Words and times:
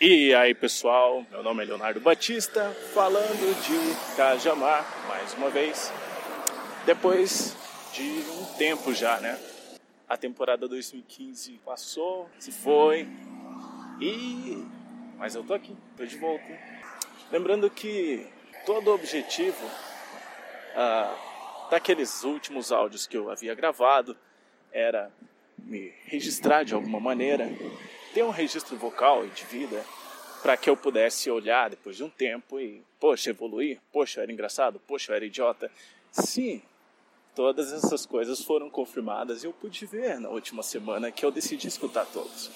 E 0.00 0.34
aí 0.34 0.52
pessoal, 0.54 1.24
meu 1.30 1.40
nome 1.40 1.62
é 1.62 1.66
Leonardo 1.66 2.00
Batista, 2.00 2.72
falando 2.92 3.54
de 3.62 4.16
Cajamar 4.16 4.84
mais 5.06 5.32
uma 5.34 5.48
vez, 5.50 5.92
depois 6.84 7.56
de 7.92 8.02
um 8.02 8.44
tempo 8.58 8.92
já, 8.92 9.20
né? 9.20 9.38
A 10.08 10.16
temporada 10.16 10.66
2015 10.66 11.60
passou, 11.64 12.28
se 12.40 12.50
foi, 12.50 13.08
e. 14.00 14.66
Mas 15.16 15.36
eu 15.36 15.44
tô 15.44 15.54
aqui, 15.54 15.76
tô 15.96 16.04
de 16.04 16.16
volta. 16.16 16.44
Lembrando 17.30 17.70
que 17.70 18.26
todo 18.66 18.92
objetivo 18.92 19.64
ah, 20.74 21.16
daqueles 21.70 22.24
últimos 22.24 22.72
áudios 22.72 23.06
que 23.06 23.16
eu 23.16 23.30
havia 23.30 23.54
gravado 23.54 24.16
era 24.72 25.08
me 25.56 25.94
registrar 26.06 26.64
de 26.64 26.74
alguma 26.74 26.98
maneira, 26.98 27.48
ter 28.14 28.22
um 28.22 28.30
registro 28.30 28.76
vocal 28.76 29.26
e 29.26 29.28
de 29.30 29.44
vida 29.44 29.84
para 30.40 30.56
que 30.56 30.70
eu 30.70 30.76
pudesse 30.76 31.28
olhar 31.30 31.68
depois 31.68 31.96
de 31.96 32.04
um 32.04 32.08
tempo 32.08 32.60
e, 32.60 32.80
poxa, 33.00 33.30
evoluir, 33.30 33.80
poxa, 33.92 34.20
eu 34.20 34.22
era 34.22 34.32
engraçado, 34.32 34.80
poxa, 34.86 35.10
eu 35.10 35.16
era 35.16 35.24
idiota. 35.24 35.70
Sim, 36.12 36.62
todas 37.34 37.72
essas 37.72 38.06
coisas 38.06 38.44
foram 38.44 38.70
confirmadas 38.70 39.42
e 39.42 39.46
eu 39.46 39.52
pude 39.52 39.84
ver 39.84 40.20
na 40.20 40.28
última 40.28 40.62
semana 40.62 41.10
que 41.10 41.24
eu 41.24 41.32
decidi 41.32 41.66
escutar 41.66 42.06
todos. 42.06 42.50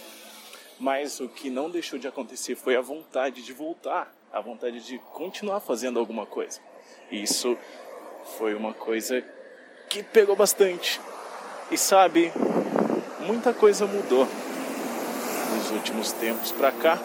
Mas 0.78 1.18
o 1.18 1.28
que 1.28 1.50
não 1.50 1.68
deixou 1.68 1.98
de 1.98 2.06
acontecer 2.06 2.54
foi 2.54 2.76
a 2.76 2.80
vontade 2.80 3.42
de 3.42 3.52
voltar, 3.52 4.14
a 4.32 4.40
vontade 4.40 4.86
de 4.86 4.98
continuar 5.12 5.58
fazendo 5.58 5.98
alguma 5.98 6.24
coisa. 6.24 6.60
E 7.10 7.20
isso 7.20 7.58
foi 8.38 8.54
uma 8.54 8.72
coisa 8.72 9.24
que 9.88 10.04
pegou 10.04 10.36
bastante. 10.36 11.00
E 11.68 11.76
sabe, 11.76 12.30
muita 13.26 13.52
coisa 13.52 13.86
mudou 13.86 14.28
últimos 15.70 16.12
tempos 16.12 16.52
para 16.52 16.72
cá. 16.72 16.98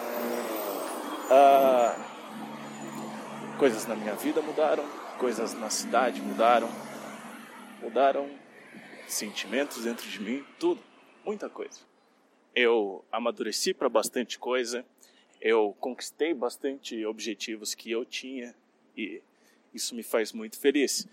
Ah, 1.30 1.96
coisas 3.58 3.86
na 3.86 3.94
minha 3.94 4.14
vida 4.14 4.40
mudaram, 4.42 4.84
coisas 5.18 5.54
na 5.54 5.70
cidade 5.70 6.20
mudaram, 6.20 6.68
mudaram 7.82 8.28
sentimentos 9.06 9.84
dentro 9.84 10.08
de 10.08 10.20
mim, 10.20 10.44
tudo, 10.58 10.82
muita 11.24 11.48
coisa. 11.48 11.80
Eu 12.54 13.04
amadureci 13.10 13.74
para 13.74 13.88
bastante 13.88 14.38
coisa, 14.38 14.84
eu 15.40 15.76
conquistei 15.80 16.32
bastante 16.32 17.04
objetivos 17.06 17.74
que 17.74 17.90
eu 17.90 18.04
tinha 18.04 18.54
e 18.96 19.22
isso 19.72 19.94
me 19.94 20.02
faz 20.02 20.32
muito 20.32 20.58
feliz. 20.58 21.06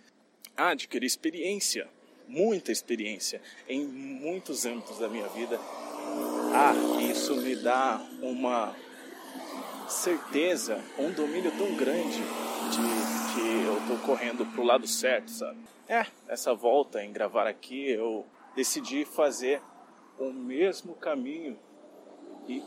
Adquirir 0.56 1.06
experiência 1.06 1.90
muita 2.32 2.72
experiência 2.72 3.42
em 3.68 3.86
muitos 3.86 4.66
âmbitos 4.66 4.98
da 4.98 5.10
minha 5.10 5.28
vida. 5.28 5.60
Ah, 6.54 6.74
isso 7.02 7.36
me 7.38 7.56
dá 7.56 8.02
uma 8.22 8.76
certeza, 9.88 10.84
um 11.00 11.12
domínio 11.12 11.52
tão 11.58 11.76
grande 11.76 12.20
de 12.20 13.34
que 13.34 13.66
eu 13.66 13.78
estou 13.78 13.98
correndo 14.00 14.46
para 14.46 14.62
o 14.62 14.66
lado 14.66 14.86
certo, 14.86 15.32
sabe? 15.32 15.60
É, 15.88 16.06
essa 16.28 16.54
volta 16.54 17.04
em 17.04 17.12
gravar 17.12 17.48
aqui, 17.48 17.90
eu 17.90 18.26
decidi 18.54 19.06
fazer 19.06 19.62
o 20.20 20.32
mesmo 20.32 20.94
caminho 20.96 21.58
e 22.48 22.62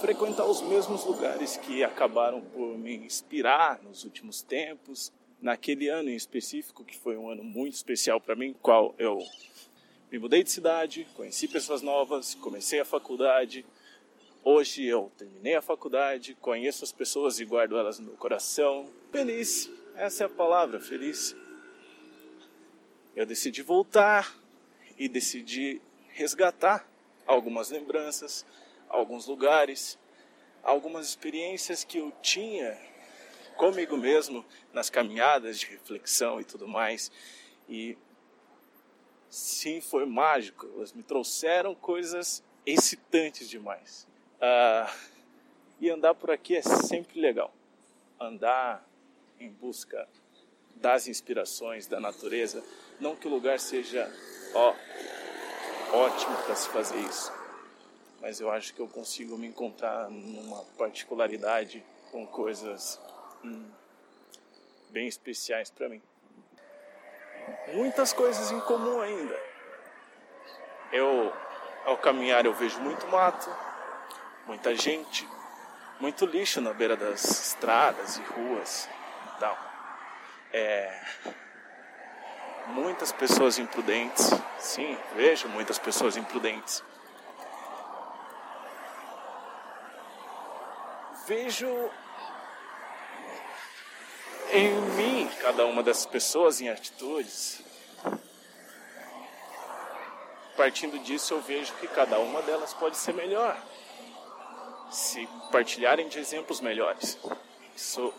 frequentar 0.00 0.46
os 0.46 0.62
mesmos 0.62 1.04
lugares 1.04 1.56
que 1.56 1.82
acabaram 1.82 2.40
por 2.40 2.78
me 2.78 2.96
inspirar 2.96 3.80
nos 3.82 4.04
últimos 4.04 4.42
tempos, 4.42 5.12
naquele 5.40 5.88
ano 5.88 6.08
em 6.08 6.16
específico, 6.16 6.84
que 6.84 6.96
foi 6.96 7.16
um 7.16 7.28
ano 7.28 7.42
muito 7.42 7.74
especial 7.74 8.20
para 8.20 8.36
mim, 8.36 8.54
qual 8.62 8.94
eu 8.96 9.18
me 10.14 10.20
mudei 10.20 10.44
de 10.44 10.50
cidade, 10.52 11.08
conheci 11.16 11.48
pessoas 11.48 11.82
novas, 11.82 12.36
comecei 12.36 12.78
a 12.78 12.84
faculdade. 12.84 13.66
Hoje 14.44 14.84
eu 14.84 15.10
terminei 15.18 15.56
a 15.56 15.60
faculdade, 15.60 16.36
conheço 16.36 16.84
as 16.84 16.92
pessoas 16.92 17.40
e 17.40 17.44
guardo 17.44 17.76
elas 17.76 17.98
no 17.98 18.06
meu 18.06 18.16
coração. 18.16 18.88
Feliz, 19.10 19.68
essa 19.96 20.22
é 20.22 20.26
a 20.26 20.28
palavra, 20.28 20.78
feliz. 20.78 21.34
Eu 23.16 23.26
decidi 23.26 23.60
voltar 23.60 24.32
e 24.96 25.08
decidi 25.08 25.82
resgatar 26.10 26.88
algumas 27.26 27.70
lembranças, 27.70 28.46
alguns 28.88 29.26
lugares, 29.26 29.98
algumas 30.62 31.08
experiências 31.08 31.82
que 31.82 31.98
eu 31.98 32.12
tinha 32.22 32.80
comigo 33.56 33.96
mesmo 33.96 34.46
nas 34.72 34.88
caminhadas 34.88 35.58
de 35.58 35.66
reflexão 35.66 36.40
e 36.40 36.44
tudo 36.44 36.68
mais. 36.68 37.10
E 37.68 37.98
sim, 39.34 39.80
foi 39.80 40.06
mágico. 40.06 40.66
Elas 40.76 40.92
me 40.92 41.02
trouxeram 41.02 41.74
coisas 41.74 42.42
excitantes 42.64 43.48
demais. 43.48 44.06
Ah, 44.40 44.92
e 45.80 45.90
andar 45.90 46.14
por 46.14 46.30
aqui 46.30 46.56
é 46.56 46.62
sempre 46.62 47.20
legal. 47.20 47.52
Andar 48.20 48.86
em 49.40 49.50
busca 49.50 50.08
das 50.76 51.08
inspirações 51.08 51.86
da 51.86 51.98
natureza. 51.98 52.62
Não 53.00 53.16
que 53.16 53.26
o 53.26 53.30
lugar 53.30 53.58
seja 53.58 54.10
ó, 54.54 54.74
ótimo 55.92 56.36
para 56.44 56.54
se 56.54 56.68
fazer 56.68 56.98
isso, 57.00 57.32
mas 58.20 58.40
eu 58.40 58.50
acho 58.50 58.72
que 58.72 58.80
eu 58.80 58.86
consigo 58.86 59.36
me 59.36 59.48
encontrar 59.48 60.08
numa 60.08 60.62
particularidade 60.78 61.84
com 62.12 62.24
coisas 62.24 63.00
hum, 63.44 63.68
bem 64.90 65.08
especiais 65.08 65.70
para 65.70 65.88
mim. 65.88 66.00
Muitas 67.72 68.12
coisas 68.12 68.50
em 68.50 68.60
comum 68.60 69.00
ainda. 69.00 69.38
Eu, 70.92 71.32
ao 71.84 71.96
caminhar, 71.98 72.46
eu 72.46 72.54
vejo 72.54 72.80
muito 72.80 73.06
mato, 73.08 73.50
muita 74.46 74.74
gente, 74.76 75.28
muito 75.98 76.24
lixo 76.26 76.60
na 76.60 76.72
beira 76.72 76.96
das 76.96 77.24
estradas 77.24 78.16
e 78.16 78.22
ruas 78.22 78.88
tal. 79.38 79.58
É, 80.52 81.00
muitas 82.68 83.12
pessoas 83.12 83.58
imprudentes, 83.58 84.30
sim, 84.58 84.96
vejo 85.14 85.48
muitas 85.48 85.78
pessoas 85.78 86.16
imprudentes. 86.16 86.82
Vejo 91.26 91.90
em 94.54 94.70
mim 94.96 95.28
cada 95.40 95.66
uma 95.66 95.82
dessas 95.82 96.06
pessoas 96.06 96.60
em 96.60 96.68
atitudes. 96.68 97.60
Partindo 100.56 100.96
disso, 101.00 101.34
eu 101.34 101.40
vejo 101.40 101.74
que 101.74 101.88
cada 101.88 102.20
uma 102.20 102.40
delas 102.42 102.72
pode 102.72 102.96
ser 102.96 103.12
melhor 103.12 103.60
se 104.90 105.28
partilharem 105.50 106.06
de 106.08 106.20
exemplos 106.20 106.60
melhores. 106.60 107.18
Isso 107.74 108.14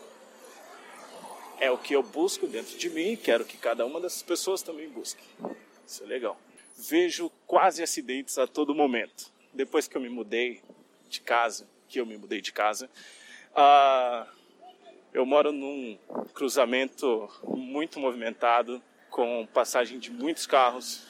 é 1.58 1.70
o 1.70 1.78
que 1.78 1.94
eu 1.94 2.02
busco 2.02 2.46
dentro 2.46 2.76
de 2.76 2.90
mim 2.90 3.12
e 3.12 3.16
quero 3.16 3.46
que 3.46 3.56
cada 3.56 3.86
uma 3.86 3.98
dessas 3.98 4.22
pessoas 4.22 4.60
também 4.60 4.90
busque. 4.90 5.24
Isso 5.86 6.02
é 6.04 6.06
legal. 6.06 6.38
Vejo 6.76 7.30
quase 7.46 7.82
acidentes 7.82 8.36
a 8.36 8.46
todo 8.46 8.74
momento. 8.74 9.32
Depois 9.54 9.88
que 9.88 9.96
eu 9.96 10.02
me 10.02 10.10
mudei 10.10 10.60
de 11.08 11.22
casa, 11.22 11.66
que 11.88 11.98
eu 11.98 12.04
me 12.04 12.18
mudei 12.18 12.42
de 12.42 12.52
casa, 12.52 12.90
uh, 13.52 14.30
eu 15.12 15.24
moro 15.24 15.52
num 15.52 15.98
cruzamento 16.34 17.28
muito 17.44 17.98
movimentado, 17.98 18.82
com 19.10 19.46
passagem 19.52 19.98
de 19.98 20.10
muitos 20.10 20.46
carros, 20.46 21.02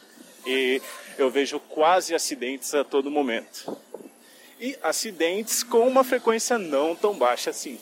e 0.46 0.80
eu 1.18 1.28
vejo 1.28 1.58
quase 1.58 2.14
acidentes 2.14 2.72
a 2.74 2.84
todo 2.84 3.10
momento. 3.10 3.76
E 4.60 4.78
acidentes 4.82 5.62
com 5.62 5.86
uma 5.86 6.04
frequência 6.04 6.56
não 6.56 6.94
tão 6.94 7.14
baixa 7.14 7.50
assim. 7.50 7.80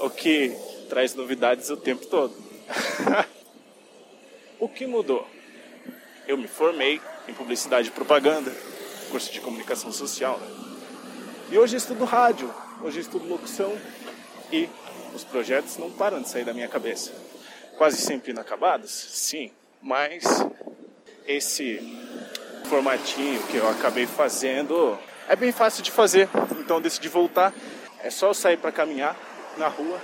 O 0.00 0.10
que 0.10 0.54
traz 0.88 1.14
novidades 1.14 1.70
o 1.70 1.76
tempo 1.76 2.06
todo. 2.06 2.34
o 4.60 4.68
que 4.68 4.86
mudou? 4.86 5.26
Eu 6.28 6.36
me 6.36 6.46
formei 6.46 7.00
em 7.26 7.32
publicidade 7.32 7.88
e 7.88 7.90
propaganda, 7.90 8.54
curso 9.10 9.32
de 9.32 9.40
comunicação 9.40 9.90
social, 9.92 10.38
né? 10.38 10.46
E 11.50 11.58
hoje 11.58 11.76
estudo 11.76 12.04
rádio, 12.04 12.52
hoje 12.80 13.00
estudo 13.00 13.26
locução 13.26 13.76
e 14.52 14.68
os 15.14 15.24
projetos 15.24 15.76
não 15.76 15.90
param 15.90 16.20
de 16.20 16.28
sair 16.28 16.44
da 16.44 16.52
minha 16.52 16.68
cabeça. 16.68 17.12
Quase 17.76 17.98
sempre 17.98 18.30
inacabados, 18.30 18.90
sim, 18.90 19.50
mas 19.80 20.24
esse 21.26 21.80
formatinho 22.64 23.42
que 23.44 23.56
eu 23.56 23.68
acabei 23.68 24.06
fazendo 24.06 24.98
é 25.28 25.34
bem 25.34 25.52
fácil 25.52 25.82
de 25.82 25.90
fazer, 25.90 26.28
então 26.58 26.80
decidi 26.80 27.08
voltar. 27.08 27.52
É 28.02 28.10
só 28.10 28.28
eu 28.28 28.34
sair 28.34 28.56
para 28.56 28.72
caminhar 28.72 29.16
na 29.56 29.68
rua 29.68 30.00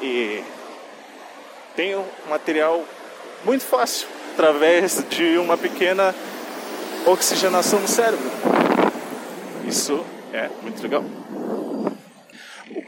e 0.00 0.42
tenho 1.74 2.04
material 2.28 2.84
muito 3.44 3.64
fácil 3.64 4.08
através 4.32 5.04
de 5.08 5.38
uma 5.38 5.56
pequena 5.56 6.14
oxigenação 7.06 7.80
no 7.80 7.88
cérebro. 7.88 8.30
Isso 9.66 10.04
é 10.32 10.48
muito 10.62 10.82
legal. 10.82 11.04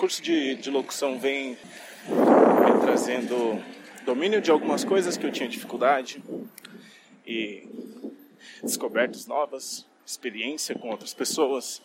Curso 0.03 0.21
de, 0.21 0.57
de 0.57 0.69
locução 0.69 1.17
vem 1.17 1.57
trazendo 2.81 3.63
domínio 4.05 4.41
de 4.41 4.51
algumas 4.51 4.83
coisas 4.83 5.17
que 5.17 5.25
eu 5.25 5.31
tinha 5.31 5.49
dificuldade 5.49 6.21
e 7.25 7.69
descobertas 8.65 9.29
novas, 9.29 9.87
experiência 10.05 10.75
com 10.75 10.91
outras 10.91 11.15
pessoas, 11.15 11.81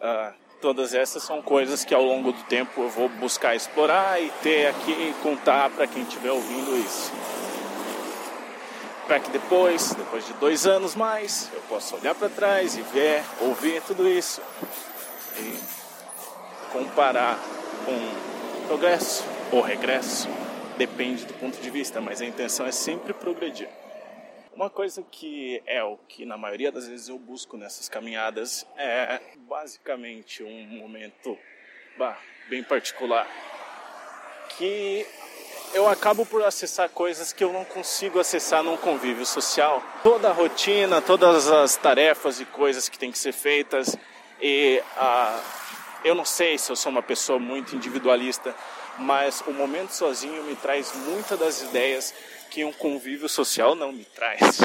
uh, 0.00 0.32
Todas 0.60 0.94
essas 0.94 1.24
são 1.24 1.42
coisas 1.42 1.84
que 1.84 1.92
ao 1.92 2.04
longo 2.04 2.30
do 2.30 2.42
tempo 2.44 2.82
eu 2.82 2.88
vou 2.88 3.08
buscar 3.08 3.56
explorar 3.56 4.22
e 4.22 4.30
ter 4.40 4.68
aqui 4.68 5.12
contar 5.20 5.70
para 5.70 5.88
quem 5.88 6.04
estiver 6.04 6.30
ouvindo 6.30 6.76
isso. 6.86 7.10
Para 9.08 9.18
que 9.18 9.30
depois, 9.30 9.92
depois 9.92 10.24
de 10.24 10.34
dois 10.34 10.68
anos 10.68 10.94
mais, 10.94 11.50
eu 11.52 11.60
possa 11.62 11.96
olhar 11.96 12.14
para 12.14 12.28
trás 12.28 12.76
e 12.76 12.82
ver, 12.82 13.24
ouvir 13.40 13.82
tudo 13.82 14.08
isso 14.08 14.40
e 15.36 15.83
comparar 16.74 17.38
com 17.86 18.66
progresso 18.66 19.24
ou 19.52 19.60
regresso, 19.60 20.28
depende 20.76 21.24
do 21.24 21.32
ponto 21.34 21.56
de 21.60 21.70
vista, 21.70 22.00
mas 22.00 22.20
a 22.20 22.26
intenção 22.26 22.66
é 22.66 22.72
sempre 22.72 23.14
progredir. 23.14 23.68
Uma 24.52 24.68
coisa 24.68 25.00
que 25.08 25.62
é 25.66 25.84
o 25.84 25.96
que 26.08 26.26
na 26.26 26.36
maioria 26.36 26.72
das 26.72 26.88
vezes 26.88 27.08
eu 27.08 27.18
busco 27.18 27.56
nessas 27.56 27.88
caminhadas 27.88 28.66
é 28.76 29.20
basicamente 29.36 30.42
um 30.42 30.66
momento 30.66 31.38
bah, 31.96 32.18
bem 32.48 32.62
particular 32.64 33.28
que 34.56 35.06
eu 35.72 35.88
acabo 35.88 36.26
por 36.26 36.42
acessar 36.44 36.88
coisas 36.88 37.32
que 37.32 37.42
eu 37.42 37.52
não 37.52 37.64
consigo 37.64 38.18
acessar 38.18 38.62
num 38.62 38.76
convívio 38.76 39.26
social. 39.26 39.82
Toda 40.02 40.28
a 40.28 40.32
rotina, 40.32 41.00
todas 41.00 41.48
as 41.48 41.76
tarefas 41.76 42.40
e 42.40 42.44
coisas 42.44 42.88
que 42.88 42.98
têm 42.98 43.10
que 43.10 43.18
ser 43.18 43.32
feitas 43.32 43.96
e 44.40 44.82
ah, 44.96 45.40
eu 46.04 46.14
não 46.14 46.24
sei 46.24 46.58
se 46.58 46.70
eu 46.70 46.76
sou 46.76 46.92
uma 46.92 47.02
pessoa 47.02 47.38
muito 47.38 47.74
individualista, 47.74 48.54
mas 48.98 49.40
o 49.46 49.52
momento 49.52 49.90
sozinho 49.90 50.44
me 50.44 50.54
traz 50.54 50.94
muitas 50.94 51.38
das 51.38 51.62
ideias 51.62 52.14
que 52.50 52.64
um 52.64 52.72
convívio 52.72 53.28
social 53.28 53.74
não 53.74 53.90
me 53.90 54.04
traz. 54.04 54.60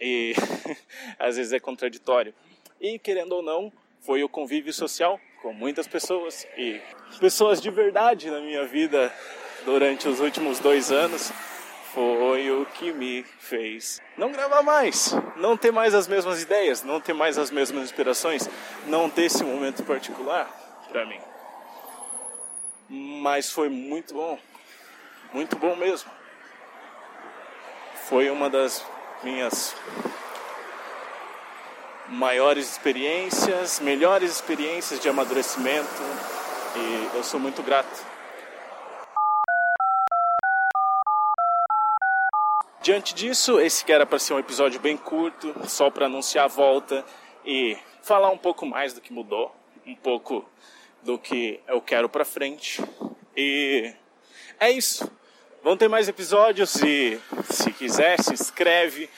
E 0.00 0.34
às 1.18 1.36
vezes 1.36 1.52
é 1.52 1.58
contraditório. 1.58 2.34
E 2.80 2.98
querendo 2.98 3.32
ou 3.32 3.42
não, 3.42 3.72
foi 4.00 4.22
o 4.22 4.28
convívio 4.28 4.72
social 4.72 5.18
com 5.40 5.52
muitas 5.52 5.86
pessoas 5.86 6.46
e 6.56 6.80
pessoas 7.18 7.60
de 7.60 7.70
verdade 7.70 8.30
na 8.30 8.40
minha 8.40 8.66
vida 8.66 9.12
durante 9.64 10.06
os 10.06 10.20
últimos 10.20 10.58
dois 10.58 10.92
anos 10.92 11.32
foi 11.94 12.50
o 12.50 12.66
que 12.66 12.92
me 12.92 13.22
fez 13.38 14.02
não 14.16 14.32
gravar 14.32 14.62
mais, 14.62 15.14
não 15.36 15.56
ter 15.56 15.70
mais 15.70 15.94
as 15.94 16.08
mesmas 16.08 16.42
ideias, 16.42 16.82
não 16.82 17.00
ter 17.00 17.12
mais 17.12 17.38
as 17.38 17.50
mesmas 17.50 17.84
inspirações, 17.84 18.48
não 18.86 19.08
ter 19.08 19.24
esse 19.24 19.44
momento 19.44 19.84
particular 19.84 20.50
para 20.90 21.06
mim. 21.06 21.20
Mas 22.88 23.50
foi 23.50 23.68
muito 23.68 24.12
bom, 24.12 24.38
muito 25.32 25.56
bom 25.56 25.74
mesmo 25.76 26.10
foi 28.08 28.30
uma 28.30 28.50
das 28.50 28.84
minhas 29.22 29.74
maiores 32.08 32.70
experiências, 32.70 33.80
melhores 33.80 34.30
experiências 34.30 35.00
de 35.00 35.08
amadurecimento 35.08 35.88
e 36.76 37.16
eu 37.16 37.24
sou 37.24 37.40
muito 37.40 37.62
grato. 37.62 38.13
Diante 42.84 43.14
disso, 43.14 43.58
esse 43.60 43.82
que 43.82 43.90
era 43.90 44.04
para 44.04 44.18
ser 44.18 44.34
um 44.34 44.38
episódio 44.38 44.78
bem 44.78 44.94
curto, 44.94 45.54
só 45.66 45.88
para 45.88 46.04
anunciar 46.04 46.44
a 46.44 46.48
volta 46.48 47.02
e 47.42 47.78
falar 48.02 48.28
um 48.28 48.36
pouco 48.36 48.66
mais 48.66 48.92
do 48.92 49.00
que 49.00 49.10
mudou, 49.10 49.56
um 49.86 49.94
pouco 49.94 50.46
do 51.02 51.18
que 51.18 51.60
eu 51.66 51.80
quero 51.80 52.10
para 52.10 52.26
frente. 52.26 52.84
E 53.34 53.90
é 54.60 54.70
isso. 54.70 55.10
Vão 55.62 55.78
ter 55.78 55.88
mais 55.88 56.10
episódios 56.10 56.74
e 56.82 57.18
se 57.50 57.72
quiser, 57.72 58.22
se 58.22 58.34
inscreve. 58.34 59.08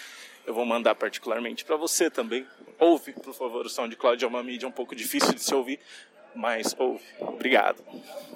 Eu 0.46 0.54
vou 0.54 0.64
mandar 0.64 0.94
particularmente 0.94 1.64
para 1.64 1.74
você 1.74 2.08
também. 2.08 2.46
Ouve, 2.78 3.14
por 3.14 3.34
favor, 3.34 3.66
o 3.66 3.68
SoundCloud 3.68 4.24
é 4.24 4.28
uma 4.28 4.44
mídia 4.44 4.68
um 4.68 4.72
pouco 4.72 4.94
difícil 4.94 5.34
de 5.34 5.42
se 5.42 5.52
ouvir, 5.52 5.80
mas 6.36 6.72
ouve. 6.78 7.02
Obrigado. 7.18 7.82